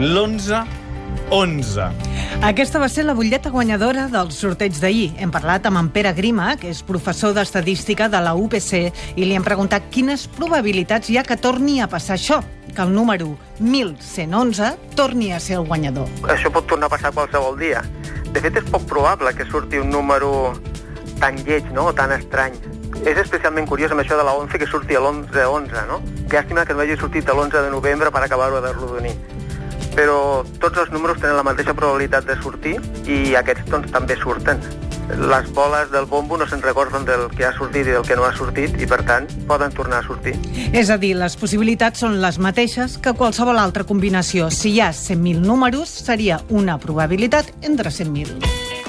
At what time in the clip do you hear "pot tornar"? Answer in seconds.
16.54-16.88